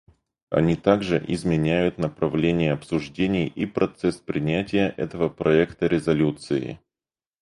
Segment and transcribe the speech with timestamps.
[0.49, 6.79] Они также изменяют направление обсуждений и процесс принятия этого проекта резолюции.